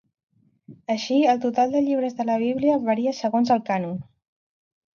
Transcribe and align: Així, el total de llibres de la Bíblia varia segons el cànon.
Així, 0.93 1.17
el 1.33 1.41
total 1.43 1.75
de 1.75 1.83
llibres 1.89 2.17
de 2.21 2.27
la 2.31 2.39
Bíblia 2.47 2.81
varia 2.89 3.15
segons 3.21 3.55
el 3.59 3.65
cànon. 3.71 3.97